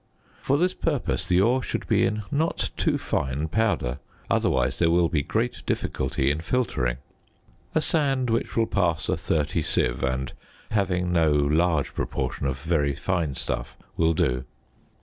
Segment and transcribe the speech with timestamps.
[0.41, 3.99] For this purpose the ore should be in not too fine powder,
[4.31, 6.97] otherwise there will be great difficulty in filtering;
[7.75, 10.33] a sand which will pass a 30 sieve and
[10.71, 14.43] having no large proportion of very fine stuff will do.